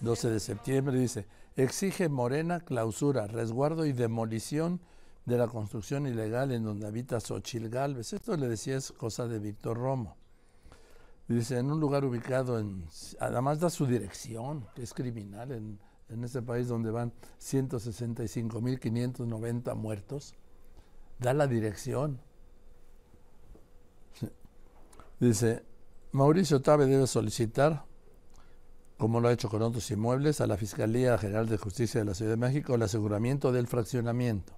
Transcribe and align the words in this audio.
12 0.00 0.30
de 0.30 0.40
septiembre, 0.40 0.98
dice, 0.98 1.26
exige 1.56 2.08
Morena 2.08 2.60
clausura, 2.60 3.26
resguardo 3.26 3.84
y 3.84 3.92
demolición 3.92 4.80
de 5.26 5.38
la 5.38 5.48
construcción 5.48 6.06
ilegal 6.06 6.52
en 6.52 6.64
donde 6.64 6.86
habita 6.86 7.20
Xochil 7.20 7.68
Gálvez. 7.68 8.12
Esto 8.12 8.36
le 8.36 8.48
decía 8.48 8.76
es 8.76 8.92
cosa 8.92 9.26
de 9.26 9.38
Víctor 9.38 9.76
Romo. 9.76 10.16
Dice, 11.28 11.58
en 11.58 11.70
un 11.70 11.80
lugar 11.80 12.04
ubicado 12.06 12.58
en, 12.58 12.86
además 13.20 13.60
da 13.60 13.68
su 13.68 13.86
dirección, 13.86 14.66
que 14.74 14.82
es 14.82 14.94
criminal 14.94 15.52
en, 15.52 15.78
en 16.08 16.24
este 16.24 16.40
país 16.40 16.68
donde 16.68 16.90
van 16.90 17.12
165.590 17.40 19.74
muertos, 19.74 20.34
da 21.18 21.34
la 21.34 21.46
dirección. 21.46 22.18
Dice, 25.20 25.62
Mauricio 26.12 26.62
Tabe 26.62 26.86
debe 26.86 27.06
solicitar, 27.06 27.84
como 28.98 29.20
lo 29.20 29.28
ha 29.28 29.32
hecho 29.32 29.48
con 29.48 29.62
otros 29.62 29.90
inmuebles, 29.92 30.40
a 30.40 30.46
la 30.46 30.56
Fiscalía 30.56 31.16
General 31.16 31.48
de 31.48 31.56
Justicia 31.56 32.00
de 32.00 32.04
la 32.04 32.14
Ciudad 32.14 32.32
de 32.32 32.36
México 32.36 32.74
el 32.74 32.82
aseguramiento 32.82 33.52
del 33.52 33.68
fraccionamiento. 33.68 34.52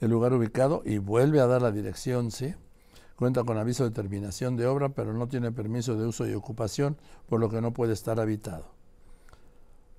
El 0.00 0.10
lugar 0.10 0.32
ubicado 0.32 0.82
y 0.84 0.96
vuelve 0.96 1.40
a 1.40 1.46
dar 1.46 1.60
la 1.60 1.70
dirección, 1.70 2.30
¿sí? 2.30 2.54
Cuenta 3.16 3.44
con 3.44 3.58
aviso 3.58 3.84
de 3.84 3.90
terminación 3.90 4.56
de 4.56 4.66
obra, 4.66 4.88
pero 4.88 5.12
no 5.12 5.28
tiene 5.28 5.52
permiso 5.52 5.94
de 5.94 6.06
uso 6.06 6.26
y 6.26 6.32
ocupación, 6.32 6.96
por 7.28 7.38
lo 7.38 7.50
que 7.50 7.60
no 7.60 7.74
puede 7.74 7.92
estar 7.92 8.18
habitado. 8.18 8.72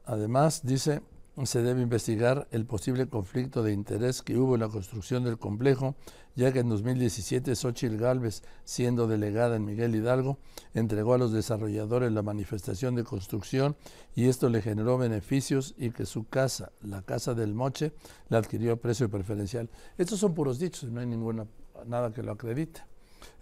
Además, 0.05 0.62
dice, 0.64 1.03
se 1.44 1.62
debe 1.62 1.81
investigar 1.81 2.48
el 2.52 2.66
posible 2.66 3.08
conflicto 3.08 3.63
de 3.63 3.72
interés 3.72 4.22
que 4.22 4.38
hubo 4.38 4.55
en 4.55 4.62
la 4.62 4.67
construcción 4.67 5.23
del 5.23 5.38
complejo, 5.38 5.95
ya 6.35 6.52
que 6.52 6.59
en 6.59 6.70
2017 6.70 7.55
Xochitl 7.55 7.98
Galvez, 7.98 8.44
siendo 8.66 9.08
delegada 9.08 9.55
en 9.55 9.66
Miguel 9.66 9.95
Hidalgo, 9.95 10.38
entregó 10.73 11.13
a 11.13 11.17
los 11.17 11.31
desarrolladores 11.31 12.12
la 12.12 12.22
manifestación 12.22 12.95
de 12.95 13.03
construcción 13.03 13.75
y 14.13 14.27
esto 14.27 14.49
le 14.49 14.62
generó 14.62 14.98
beneficios 14.98 15.73
y 15.77 15.91
que 15.91 16.05
su 16.05 16.27
casa, 16.27 16.72
la 16.81 17.02
casa 17.02 17.34
del 17.34 17.53
Moche, 17.53 17.94
la 18.30 18.38
adquirió 18.38 18.73
a 18.73 18.78
precio 18.78 19.09
preferencial. 19.09 19.69
Estos 19.97 20.19
son 20.19 20.34
puros 20.34 20.59
dichos, 20.59 20.91
no 20.91 21.00
hay 21.00 21.08
ninguna 21.08 21.47
nada 21.86 22.11
que 22.11 22.23
lo 22.23 22.34
acredite. 22.34 22.84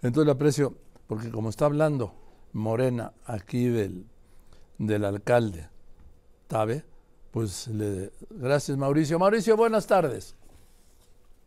Entonces 0.02 0.26
le 0.26 0.32
aprecio, 0.32 0.76
porque 1.06 1.30
como 1.30 1.50
está 1.50 1.66
hablando 1.66 2.14
Morena 2.52 3.12
aquí 3.24 3.66
del, 3.66 4.06
del 4.78 5.04
alcalde 5.04 5.68
Tabe, 6.46 6.84
pues 7.30 7.68
le, 7.68 8.10
gracias 8.30 8.76
Mauricio. 8.76 9.18
Mauricio, 9.18 9.56
buenas 9.56 9.86
tardes. 9.86 10.34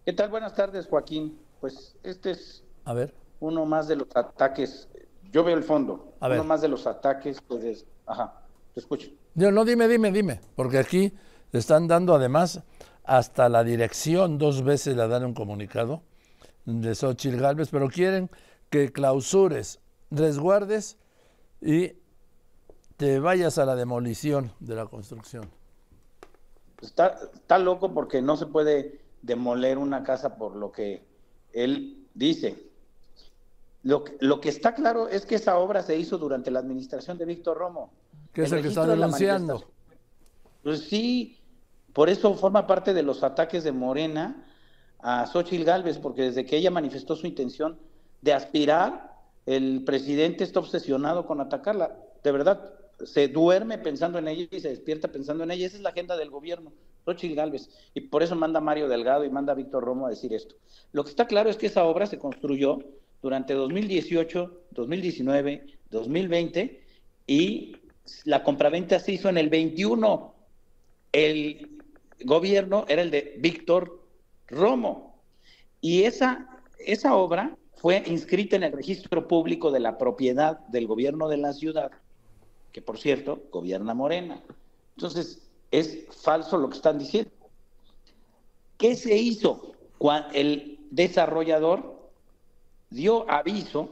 ¿Qué 0.06 0.14
tal? 0.14 0.30
Buenas 0.30 0.54
tardes, 0.54 0.88
Joaquín. 0.88 1.40
Pues 1.62 1.96
este 2.04 2.32
es 2.32 2.64
A 2.86 2.94
ver. 2.94 3.14
uno 3.40 3.66
más 3.66 3.88
de 3.88 3.96
los 3.96 4.08
ataques. 4.16 4.88
Yo 5.32 5.44
veo 5.44 5.56
el 5.56 5.64
fondo. 5.64 6.14
A 6.20 6.28
ver. 6.28 6.40
Uno 6.40 6.48
más 6.48 6.62
de 6.62 6.68
los 6.68 6.86
ataques. 6.88 7.40
Pues, 7.48 7.86
ajá, 8.06 8.42
te 8.74 8.80
escucho. 8.80 9.10
No, 9.36 9.52
no, 9.52 9.66
dime, 9.66 9.88
dime, 9.88 10.12
dime, 10.12 10.42
porque 10.56 10.78
aquí 10.78 11.14
le 11.52 11.60
están 11.60 11.88
dando 11.88 12.14
además 12.14 12.62
hasta 13.04 13.50
la 13.50 13.64
dirección, 13.64 14.38
dos 14.38 14.64
veces 14.64 14.96
le 14.96 15.08
dan 15.08 15.26
un 15.26 15.34
comunicado 15.34 16.04
de 16.66 16.96
Xochitl 16.96 17.38
Galvez, 17.38 17.70
pero 17.70 17.90
quieren 17.90 18.30
que 18.70 18.92
clausures, 18.92 19.80
resguardes 20.12 20.98
y 21.62 21.94
te 22.98 23.20
vayas 23.20 23.58
a 23.58 23.66
la 23.66 23.76
demolición 23.76 24.52
de 24.60 24.76
la 24.76 24.86
construcción. 24.86 25.50
Está, 26.84 27.18
está 27.34 27.58
loco 27.60 27.94
porque 27.94 28.22
no 28.22 28.36
se 28.38 28.46
puede 28.46 29.00
demoler 29.22 29.78
una 29.78 30.04
casa 30.04 30.36
por 30.36 30.56
lo 30.56 30.72
que 30.72 31.04
él 31.54 32.06
dice. 32.14 32.70
Lo, 33.84 34.04
que- 34.04 34.18
lo 34.20 34.40
que 34.42 34.50
está 34.50 34.74
claro 34.76 35.08
es 35.08 35.26
que 35.26 35.36
esa 35.36 35.58
obra 35.58 35.82
se 35.84 35.98
hizo 35.98 36.18
durante 36.18 36.52
la 36.52 36.60
administración 36.60 37.18
de 37.18 37.26
Víctor 37.26 37.58
Romo. 37.58 37.92
Que 38.34 38.44
es 38.44 38.52
el 38.52 38.62
que 38.62 38.68
está 38.70 38.86
de 38.86 38.96
denunciando. 38.96 39.54
manifestación. 39.54 39.74
Pues 40.64 40.80
sí, 40.82 41.38
por 41.94 42.10
eso 42.10 42.34
forma 42.36 42.66
parte 42.68 42.94
de 42.94 43.04
los 43.04 43.24
ataques 43.24 43.64
de 43.64 43.72
Morena 43.72 44.46
a 45.00 45.26
Xochitl 45.28 45.64
Gálvez, 45.66 45.98
porque 46.00 46.22
desde 46.24 46.46
que 46.46 46.58
ella 46.58 46.72
manifestó 46.72 47.16
su 47.16 47.28
intención 47.28 47.78
de 48.22 48.34
aspirar, 48.34 49.14
el 49.46 49.84
presidente 49.86 50.46
está 50.46 50.60
obsesionado 50.62 51.26
con 51.26 51.42
atacarla. 51.42 51.98
De 52.24 52.32
verdad, 52.32 52.74
se 53.06 53.28
duerme 53.28 53.78
pensando 53.78 54.20
en 54.20 54.28
ella 54.28 54.48
y 54.52 54.60
se 54.60 54.70
despierta 54.70 55.12
pensando 55.12 55.44
en 55.44 55.52
ella. 55.52 55.68
Esa 55.68 55.78
es 55.78 55.84
la 55.84 55.90
agenda 55.90 56.18
del 56.18 56.30
gobierno, 56.30 56.74
Xochitl 57.06 57.36
Gálvez. 57.36 57.70
Y 57.94 58.02
por 58.02 58.24
eso 58.24 58.36
manda 58.36 58.60
Mario 58.60 58.88
Delgado 58.88 59.26
y 59.26 59.30
manda 59.30 59.54
Víctor 59.54 59.84
Romo 59.84 60.08
a 60.08 60.10
decir 60.10 60.34
esto. 60.34 60.56
Lo 60.92 61.04
que 61.04 61.10
está 61.10 61.28
claro 61.28 61.50
es 61.50 61.58
que 61.58 61.68
esa 61.68 61.86
obra 61.86 62.06
se 62.06 62.20
construyó 62.20 62.80
durante 63.22 63.54
2018, 63.54 64.62
2019, 64.72 65.66
2020 65.90 66.84
y 67.28 67.78
la 68.26 68.44
compraventa 68.44 69.00
se 69.00 69.14
hizo 69.14 69.30
en 69.30 69.38
el 69.38 69.50
21. 69.50 70.34
El 71.12 71.82
gobierno 72.26 72.86
era 72.88 73.02
el 73.02 73.12
de 73.12 73.36
Víctor 73.40 74.04
Romo. 74.48 75.22
Y 75.82 76.04
esa, 76.04 76.62
esa 76.80 77.16
obra 77.16 77.58
fue 77.76 78.04
inscrita 78.06 78.56
en 78.56 78.64
el 78.64 78.72
registro 78.72 79.28
público 79.28 79.72
de 79.72 79.82
la 79.82 79.98
propiedad 79.98 80.60
del 80.68 80.88
gobierno 80.88 81.28
de 81.28 81.38
la 81.38 81.54
ciudad, 81.54 81.92
que 82.74 82.82
por 82.82 82.98
cierto, 82.98 83.44
gobierna 83.52 83.94
Morena. 83.94 84.42
Entonces, 84.98 85.48
es 85.72 86.06
falso 86.22 86.58
lo 86.58 86.70
que 86.70 86.76
están 86.76 86.98
diciendo. 86.98 87.32
¿Qué 88.78 88.96
se 88.96 89.16
hizo? 89.16 89.72
El 90.34 90.80
desarrollador 90.92 92.10
dio 92.90 93.30
aviso 93.30 93.90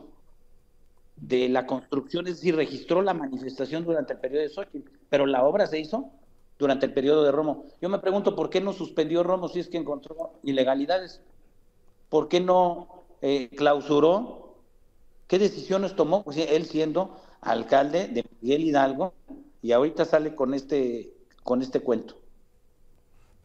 de 1.16 1.48
la 1.48 1.66
construcción, 1.68 2.28
es 2.28 2.38
decir, 2.38 2.56
registró 2.56 3.02
la 3.02 3.14
manifestación 3.14 3.86
durante 3.86 4.14
el 4.14 4.20
periodo 4.20 4.42
de 4.42 4.50
Xochitl, 4.50 4.92
pero 5.10 5.26
la 5.26 5.44
obra 5.44 5.68
se 5.68 5.80
hizo 5.80 6.10
durante 6.58 6.86
el 6.88 6.94
periodo 6.94 7.24
de 7.24 7.32
Romo. 7.32 7.66
Yo 7.82 7.90
me 7.90 8.00
pregunto 8.00 8.36
por 8.36 8.50
qué 8.50 8.60
no 8.60 8.74
suspendió 8.74 9.24
Romo 9.24 9.48
si 9.48 9.60
es 9.60 9.70
que 9.70 9.78
encontró 9.78 10.34
ilegalidades. 10.44 11.22
¿Por 12.10 12.28
qué 12.28 12.40
no 12.40 13.06
eh, 13.22 13.50
clausuró? 13.56 14.58
¿Qué 15.28 15.40
decisiones 15.40 15.96
tomó? 15.96 16.24
Pues 16.24 16.38
él 16.38 16.66
siendo 16.66 17.16
alcalde 17.42 18.08
de 18.08 18.26
Miguel 18.42 18.64
Hidalgo 18.64 19.14
y 19.62 19.72
ahorita 19.72 20.06
sale 20.06 20.36
con 20.36 20.54
este 20.54 21.12
con 21.44 21.62
este 21.62 21.82
cuento. 21.82 22.16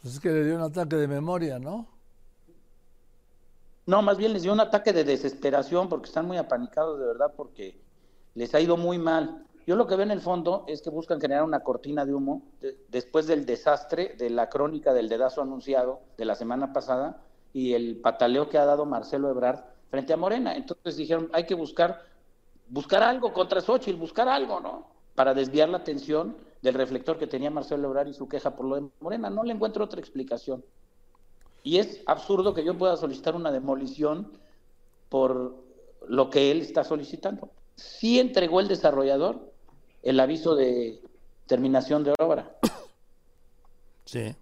Pues 0.02 0.14
es 0.14 0.20
que 0.20 0.30
le 0.30 0.44
dio 0.44 0.56
un 0.56 0.62
ataque 0.62 0.96
de 0.96 1.08
memoria, 1.08 1.58
¿no? 1.58 1.86
No, 3.86 4.02
más 4.02 4.18
bien 4.18 4.32
les 4.32 4.42
dio 4.42 4.52
un 4.52 4.60
ataque 4.60 4.92
de 4.92 5.04
desesperación 5.04 5.88
porque 5.88 6.06
están 6.06 6.26
muy 6.26 6.36
apanicados 6.36 6.98
de 6.98 7.06
verdad 7.06 7.32
porque 7.36 7.78
les 8.34 8.54
ha 8.54 8.60
ido 8.60 8.76
muy 8.76 8.98
mal. 8.98 9.44
Yo 9.66 9.76
lo 9.76 9.86
que 9.86 9.96
veo 9.96 10.04
en 10.04 10.10
el 10.10 10.20
fondo 10.20 10.64
es 10.68 10.82
que 10.82 10.90
buscan 10.90 11.20
generar 11.20 11.44
una 11.44 11.60
cortina 11.60 12.04
de 12.04 12.14
humo 12.14 12.42
de- 12.60 12.76
después 12.88 13.26
del 13.26 13.46
desastre 13.46 14.14
de 14.18 14.30
la 14.30 14.48
crónica 14.48 14.92
del 14.92 15.08
dedazo 15.08 15.42
anunciado 15.42 16.00
de 16.18 16.24
la 16.24 16.34
semana 16.34 16.72
pasada 16.72 17.22
y 17.52 17.72
el 17.74 17.96
pataleo 17.96 18.48
que 18.48 18.58
ha 18.58 18.64
dado 18.64 18.84
Marcelo 18.86 19.30
Ebrard 19.30 19.64
frente 19.90 20.12
a 20.12 20.16
Morena. 20.16 20.54
Entonces 20.56 20.96
dijeron, 20.96 21.30
hay 21.32 21.46
que 21.46 21.54
buscar 21.54 22.02
buscar 22.68 23.02
algo 23.02 23.32
contra 23.32 23.60
Xochitl, 23.60 23.98
buscar 23.98 24.28
algo, 24.28 24.60
¿no? 24.60 24.86
Para 25.14 25.34
desviar 25.34 25.68
la 25.68 25.78
atención 25.78 26.36
del 26.62 26.74
reflector 26.74 27.18
que 27.18 27.26
tenía 27.26 27.50
Marcelo 27.50 27.88
Ebrard 27.88 28.08
y 28.08 28.14
su 28.14 28.28
queja 28.28 28.56
por 28.56 28.66
lo 28.66 28.76
de 28.76 28.88
Morena. 29.00 29.30
No 29.30 29.44
le 29.44 29.52
encuentro 29.52 29.84
otra 29.84 30.00
explicación. 30.00 30.64
Y 31.62 31.78
es 31.78 32.02
absurdo 32.06 32.54
que 32.54 32.64
yo 32.64 32.76
pueda 32.76 32.96
solicitar 32.96 33.34
una 33.34 33.50
demolición 33.50 34.32
por 35.08 35.54
lo 36.06 36.30
que 36.30 36.50
él 36.50 36.60
está 36.60 36.84
solicitando. 36.84 37.50
Sí 37.74 38.20
entregó 38.20 38.60
el 38.60 38.68
desarrollador 38.68 39.52
el 40.02 40.20
aviso 40.20 40.54
de 40.54 41.02
terminación 41.46 42.04
de 42.04 42.14
obra. 42.18 42.56
Sí. 44.04 44.36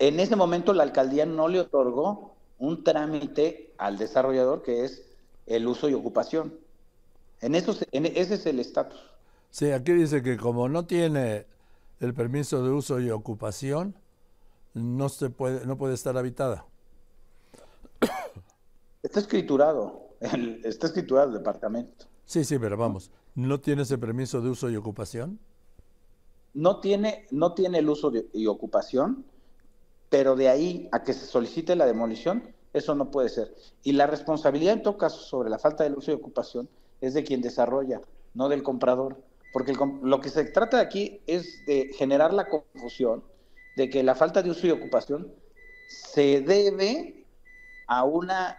En 0.00 0.18
ese 0.18 0.34
momento 0.34 0.72
la 0.72 0.82
alcaldía 0.82 1.24
no 1.24 1.46
le 1.46 1.60
otorgó 1.60 2.34
un 2.58 2.82
trámite 2.82 3.72
al 3.78 3.96
desarrollador 3.96 4.62
que 4.62 4.84
es 4.84 5.09
el 5.50 5.66
uso 5.66 5.88
y 5.88 5.94
ocupación. 5.94 6.54
En 7.40 7.54
eso 7.54 7.72
se- 7.74 7.88
en 7.92 8.06
ese 8.06 8.34
es 8.34 8.46
el 8.46 8.60
estatus. 8.60 9.00
Sí, 9.50 9.72
aquí 9.72 9.92
dice 9.92 10.22
que 10.22 10.36
como 10.36 10.68
no 10.68 10.86
tiene 10.86 11.46
el 11.98 12.14
permiso 12.14 12.62
de 12.62 12.70
uso 12.70 13.00
y 13.00 13.10
ocupación, 13.10 13.96
no 14.74 15.08
se 15.08 15.28
puede, 15.30 15.66
no 15.66 15.76
puede 15.76 15.94
estar 15.94 16.16
habitada. 16.16 16.64
Está 19.02 19.20
escriturado, 19.20 20.10
el- 20.20 20.60
está 20.64 20.86
escriturado 20.86 21.28
el 21.28 21.38
departamento. 21.38 22.06
Sí, 22.26 22.44
sí, 22.44 22.58
pero 22.58 22.76
vamos, 22.76 23.10
¿no 23.34 23.58
tiene 23.60 23.82
ese 23.82 23.98
permiso 23.98 24.40
de 24.40 24.50
uso 24.50 24.70
y 24.70 24.76
ocupación? 24.76 25.40
No 26.54 26.80
tiene, 26.80 27.26
no 27.30 27.54
tiene 27.54 27.78
el 27.78 27.88
uso 27.88 28.10
de- 28.10 28.28
y 28.32 28.46
ocupación, 28.46 29.24
pero 30.10 30.36
de 30.36 30.48
ahí 30.48 30.88
a 30.92 31.02
que 31.02 31.12
se 31.14 31.26
solicite 31.26 31.74
la 31.76 31.86
demolición, 31.86 32.54
eso 32.72 32.94
no 32.94 33.10
puede 33.10 33.28
ser. 33.28 33.54
Y 33.82 33.92
la 33.92 34.06
responsabilidad 34.06 34.74
en 34.74 34.82
todo 34.82 34.98
caso 34.98 35.18
sobre 35.18 35.50
la 35.50 35.58
falta 35.58 35.84
del 35.84 35.96
uso 35.96 36.10
y 36.10 36.14
ocupación 36.14 36.68
es 37.00 37.14
de 37.14 37.24
quien 37.24 37.40
desarrolla, 37.40 38.00
no 38.34 38.48
del 38.48 38.62
comprador. 38.62 39.16
Porque 39.52 39.72
el 39.72 39.78
lo 40.02 40.20
que 40.20 40.28
se 40.28 40.44
trata 40.44 40.80
aquí 40.80 41.20
es 41.26 41.64
de 41.66 41.90
generar 41.96 42.32
la 42.32 42.48
confusión 42.48 43.24
de 43.76 43.90
que 43.90 44.02
la 44.02 44.14
falta 44.14 44.42
de 44.42 44.50
uso 44.50 44.66
y 44.66 44.70
ocupación 44.70 45.32
se 45.88 46.40
debe 46.40 47.24
a 47.88 48.04
una 48.04 48.56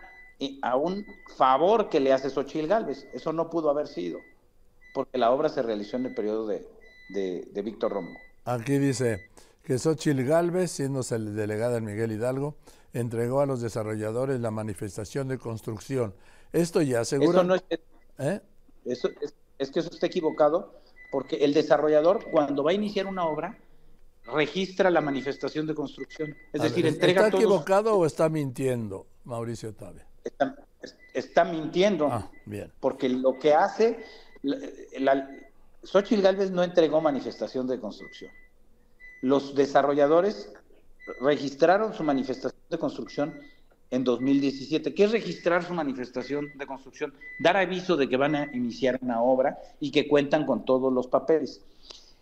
a 0.63 0.75
un 0.75 1.05
favor 1.37 1.87
que 1.89 1.99
le 1.99 2.11
hace 2.11 2.29
Xochitl 2.29 2.67
Galvez. 2.67 3.07
Eso 3.13 3.31
no 3.31 3.49
pudo 3.49 3.69
haber 3.69 3.87
sido, 3.87 4.19
porque 4.93 5.17
la 5.17 5.31
obra 5.31 5.49
se 5.49 5.61
realizó 5.61 5.97
en 5.97 6.07
el 6.07 6.15
periodo 6.15 6.47
de, 6.47 6.67
de, 7.09 7.47
de 7.51 7.61
Víctor 7.61 7.91
Romo. 7.91 8.09
Aquí 8.45 8.79
dice 8.79 9.29
que 9.63 9.77
Xochitl 9.77 10.23
Galvez, 10.23 10.71
siendo 10.71 11.01
delegada 11.01 11.77
en 11.77 11.85
Miguel 11.85 12.11
Hidalgo, 12.11 12.55
entregó 12.93 13.41
a 13.41 13.45
los 13.45 13.61
desarrolladores 13.61 14.39
la 14.39 14.51
manifestación 14.51 15.27
de 15.27 15.37
construcción. 15.37 16.13
Esto 16.51 16.81
ya 16.81 17.01
asegura... 17.01 17.39
Eso 17.39 17.43
no 17.43 17.55
es, 17.55 17.63
¿Eh? 18.19 18.41
eso, 18.85 19.09
es, 19.21 19.33
es 19.57 19.71
que 19.71 19.79
eso 19.79 19.89
está 19.91 20.07
equivocado, 20.07 20.81
porque 21.11 21.37
el 21.37 21.53
desarrollador 21.53 22.25
cuando 22.31 22.63
va 22.63 22.71
a 22.71 22.73
iniciar 22.73 23.07
una 23.07 23.25
obra 23.25 23.57
registra 24.25 24.89
la 24.89 25.01
manifestación 25.01 25.67
de 25.67 25.75
construcción. 25.75 26.35
Es 26.53 26.61
decir, 26.61 26.85
entrega 26.85 27.25
¿Está 27.25 27.37
equivocado 27.37 27.95
o 27.95 28.05
está 28.05 28.29
mintiendo 28.29 29.07
Mauricio 29.23 29.73
Tabe? 29.73 30.05
Está, 30.23 30.55
está 31.13 31.43
mintiendo. 31.43 32.07
Ah, 32.07 32.29
bien. 32.45 32.71
Porque 32.79 33.09
lo 33.09 33.37
que 33.39 33.53
hace, 33.53 34.03
la, 34.43 34.57
la, 34.99 35.29
Xochitl 35.83 36.21
Galvez 36.21 36.51
no 36.51 36.63
entregó 36.63 37.01
manifestación 37.01 37.67
de 37.67 37.79
construcción. 37.79 38.31
Los 39.21 39.55
desarrolladores 39.55 40.51
registraron 41.19 41.93
su 41.93 42.03
manifestación 42.03 42.61
de 42.69 42.77
construcción 42.77 43.39
en 43.91 44.03
2017. 44.03 44.93
¿Qué 44.93 45.03
es 45.03 45.11
registrar 45.11 45.63
su 45.63 45.73
manifestación 45.73 46.47
de 46.55 46.65
construcción? 46.65 47.13
Dar 47.39 47.57
aviso 47.57 47.97
de 47.97 48.09
que 48.09 48.17
van 48.17 48.35
a 48.35 48.55
iniciar 48.55 48.97
una 49.01 49.21
obra 49.21 49.59
y 49.79 49.91
que 49.91 50.07
cuentan 50.07 50.45
con 50.45 50.65
todos 50.65 50.91
los 50.91 51.07
papeles. 51.07 51.61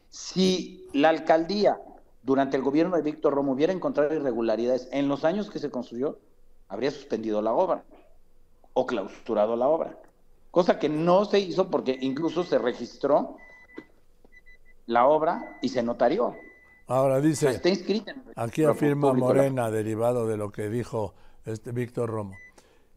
Si 0.09 0.87
la 0.93 1.09
alcaldía 1.09 1.79
durante 2.23 2.57
el 2.57 2.63
gobierno 2.63 2.95
de 2.95 3.03
Víctor 3.03 3.33
Romo 3.33 3.53
hubiera 3.53 3.71
encontrado 3.71 4.13
irregularidades 4.13 4.89
en 4.91 5.07
los 5.07 5.23
años 5.23 5.49
que 5.49 5.59
se 5.59 5.69
construyó, 5.69 6.17
habría 6.67 6.91
suspendido 6.91 7.41
la 7.41 7.53
obra 7.53 7.83
o 8.73 8.85
clausurado 8.85 9.55
la 9.55 9.67
obra. 9.67 9.97
Cosa 10.51 10.79
que 10.79 10.89
no 10.89 11.25
se 11.25 11.39
hizo 11.39 11.69
porque 11.69 11.97
incluso 12.01 12.43
se 12.43 12.57
registró 12.57 13.37
la 14.87 15.05
obra 15.05 15.59
y 15.61 15.69
se 15.69 15.83
notarió. 15.83 16.35
Ahora 16.89 17.21
dice, 17.21 17.45
o 17.45 17.49
sea, 17.49 17.57
está 17.57 17.69
inscrita 17.69 18.11
en 18.11 18.23
aquí 18.35 18.63
afirma 18.63 19.13
Morena, 19.13 19.69
derivado 19.69 20.25
de 20.25 20.37
lo 20.37 20.51
que 20.51 20.69
dijo 20.69 21.13
este 21.45 21.71
Víctor 21.71 22.09
Romo. 22.09 22.35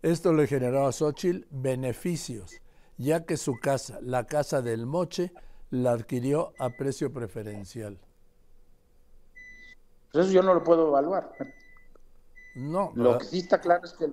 Esto 0.01 0.33
le 0.33 0.47
generó 0.47 0.87
a 0.87 0.93
Xochitl 0.93 1.47
beneficios, 1.51 2.55
ya 2.97 3.27
que 3.27 3.37
su 3.37 3.61
casa, 3.61 3.99
la 4.01 4.25
casa 4.25 4.63
del 4.63 4.87
Moche, 4.87 5.31
la 5.69 5.93
adquirió 5.93 6.55
a 6.59 6.71
precio 6.71 7.13
preferencial. 7.13 7.99
Pues 10.11 10.25
eso 10.25 10.35
yo 10.35 10.43
no 10.43 10.55
lo 10.55 10.65
puedo 10.65 10.89
evaluar. 10.89 11.31
No. 12.55 12.93
Lo 12.95 13.19
que 13.19 13.27
sí 13.27 13.39
está 13.41 13.61
claro 13.61 13.85
es 13.85 13.93
que... 13.93 14.11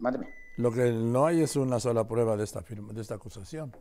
Mándeme. 0.00 0.28
Lo 0.56 0.72
que 0.72 0.90
no 0.90 1.26
hay 1.26 1.42
es 1.42 1.54
una 1.54 1.78
sola 1.78 2.08
prueba 2.08 2.36
de 2.36 2.42
esta, 2.42 2.62
firma, 2.62 2.92
de 2.92 3.00
esta 3.00 3.14
acusación. 3.14 3.74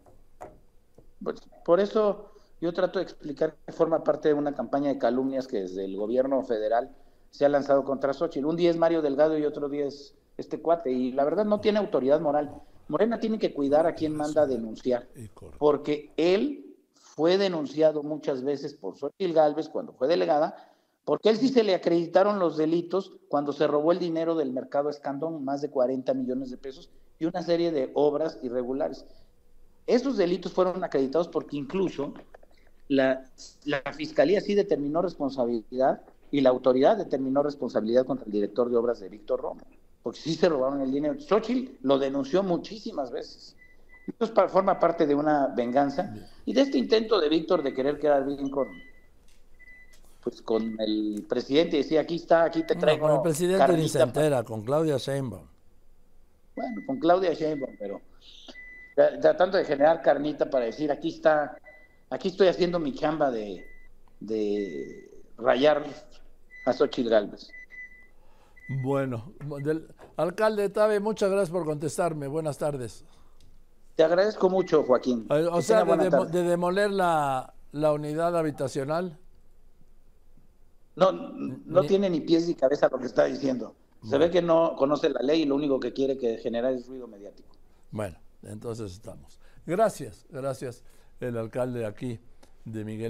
Pues 1.24 1.42
por 1.66 1.80
eso 1.80 2.31
yo 2.62 2.74
trato 2.74 3.00
de 3.00 3.04
explicar 3.04 3.56
que 3.66 3.72
forma 3.72 4.04
parte 4.04 4.30
de 4.30 4.34
una 4.36 4.54
campaña 4.54 4.90
de 4.90 4.98
calumnias 4.98 5.48
que 5.48 5.62
desde 5.62 5.84
el 5.84 5.98
gobierno 5.98 6.44
federal 6.44 6.96
se 7.32 7.46
ha 7.46 7.50
lanzado 7.50 7.84
contra 7.84 8.14
Xochitl. 8.14 8.46
Un 8.46 8.56
día 8.56 8.70
es 8.70 8.78
Mario 8.78 9.02
Delgado 9.02 9.38
y 9.38 9.46
otro 9.46 9.68
día 9.68 9.86
es 9.86 10.16
este 10.38 10.62
cuate. 10.62 10.92
Y 10.92 11.12
la 11.12 11.24
verdad 11.24 11.46
no 11.46 11.60
tiene 11.60 11.80
autoridad 11.80 12.22
moral. 12.22 12.54
Morena 12.88 13.20
tiene 13.20 13.40
que 13.40 13.54
cuidar 13.54 13.88
a 13.88 13.96
quien 13.96 14.16
manda 14.16 14.44
a 14.44 14.48
denunciar. 14.48 15.08
Porque 15.58 16.14
él 16.18 16.76
fue 16.94 17.38
denunciado 17.38 18.04
muchas 18.04 18.44
veces 18.44 18.74
por 18.74 18.98
Xochitl 18.98 19.34
Galvez 19.34 19.70
cuando 19.70 19.94
fue 19.94 20.08
delegada 20.08 20.72
porque 21.04 21.30
él 21.30 21.38
sí 21.38 21.50
se 21.50 21.64
le 21.64 21.74
acreditaron 21.74 22.40
los 22.40 22.58
delitos 22.58 23.14
cuando 23.28 23.54
se 23.54 23.68
robó 23.68 23.92
el 23.92 24.00
dinero 24.00 24.36
del 24.36 24.52
mercado 24.52 24.90
Escandón, 24.90 25.44
más 25.44 25.62
de 25.62 25.70
40 25.70 26.14
millones 26.14 26.52
de 26.52 26.58
pesos, 26.58 26.90
y 27.20 27.26
una 27.26 27.42
serie 27.42 27.72
de 27.72 27.92
obras 27.96 28.38
irregulares. 28.44 29.06
Esos 29.88 30.18
delitos 30.18 30.54
fueron 30.54 30.84
acreditados 30.84 31.28
porque 31.28 31.58
incluso 31.58 32.14
la, 32.92 33.24
la 33.66 33.82
Fiscalía 33.94 34.42
sí 34.42 34.54
determinó 34.54 35.02
responsabilidad 35.02 36.02
y 36.30 36.42
la 36.42 36.50
autoridad 36.50 36.98
determinó 36.98 37.42
responsabilidad 37.42 38.06
contra 38.06 38.26
el 38.26 38.32
director 38.32 38.70
de 38.70 38.76
obras 38.76 39.00
de 39.00 39.08
Víctor 39.08 39.42
Romo, 39.42 39.62
porque 40.04 40.20
sí 40.20 40.36
se 40.36 40.50
robaron 40.50 40.82
el 40.82 40.92
dinero. 40.92 41.16
Xochitl 41.18 41.78
lo 41.84 41.98
denunció 41.98 42.44
muchísimas 42.44 43.12
veces. 43.12 43.56
Esto 44.20 44.50
forma 44.50 44.78
parte 44.78 45.08
de 45.08 45.16
una 45.16 45.48
venganza 45.48 46.14
y 46.46 46.54
de 46.54 46.62
este 46.62 46.78
intento 46.78 47.20
de 47.20 47.30
Víctor 47.30 47.64
de 47.64 47.74
querer 47.74 47.98
quedar 47.98 48.26
bien 48.26 48.50
con, 48.50 48.68
pues 50.22 50.42
con 50.42 50.76
el 50.80 51.26
presidente 51.30 51.78
y 51.78 51.84
decía, 51.84 52.02
aquí 52.02 52.16
está, 52.16 52.44
aquí 52.44 52.64
te 52.64 52.76
traigo. 52.76 53.08
No, 53.08 53.14
con 53.14 53.16
el 53.18 53.22
presidente 53.24 53.78
ni 53.78 53.88
se 53.88 54.02
entera, 54.02 54.44
con 54.44 54.64
Claudia 54.64 54.98
Sheinbaum. 54.98 55.46
Bueno, 56.56 56.82
con 56.86 57.00
Claudia 57.00 57.34
Sheinbaum, 57.34 57.76
pero 57.80 58.02
tratando 59.22 59.58
de 59.58 59.64
generar 59.64 60.02
carnita 60.02 60.50
para 60.50 60.66
decir, 60.66 60.92
aquí 60.92 61.10
está, 61.10 61.58
aquí 62.12 62.28
estoy 62.28 62.48
haciendo 62.48 62.78
mi 62.78 62.94
chamba 62.94 63.32
de, 63.32 63.66
de 64.20 65.24
rayar 65.38 65.84
a 66.66 66.74
Xochitl 66.74 67.10
Galvez. 67.10 67.50
Bueno, 68.84 69.34
del, 69.64 69.88
alcalde 70.18 70.70
Tabe, 70.70 71.00
muchas 71.00 71.32
gracias 71.32 71.50
por 71.50 71.66
contestarme. 71.66 72.28
Buenas 72.28 72.58
tardes. 72.58 73.04
Te 73.96 74.04
agradezco 74.04 74.50
mucho, 74.50 74.84
Joaquín. 74.84 75.26
O, 75.30 75.62
sea, 75.62 75.84
de, 75.84 76.10
de, 76.10 76.26
de, 76.28 76.44
demoler 76.44 76.92
la, 76.92 77.54
la 77.72 77.92
unidad 77.92 78.38
habitacional. 78.38 79.18
No, 80.96 81.12
no 81.12 81.84
tiene 81.84 82.10
ni 82.10 82.22
pies 82.22 82.48
ni 82.48 82.56
cabeza 82.56 82.90
lo 82.92 83.00
que 83.00 83.06
está 83.06 83.26
diciendo. 83.26 83.76
Se 84.08 84.18
ve 84.18 84.32
que 84.32 84.42
no 84.42 84.76
conoce 84.78 85.10
la 85.10 85.22
ley 85.22 85.44
y 85.44 85.46
lo 85.46 85.56
único 85.56 85.80
que 85.80 85.94
quiere 85.94 86.18
que 86.18 86.38
generar 86.38 86.74
es 86.74 86.88
ruido 86.88 87.08
mediático. 87.08 87.50
Bueno, 87.92 88.18
entonces 88.44 88.92
estamos. 88.94 89.40
Gracias, 89.66 90.26
gracias 90.30 90.84
el 91.22 91.38
alcalde 91.38 91.86
aquí 91.86 92.20
de 92.66 92.84
Miguel. 92.86 93.10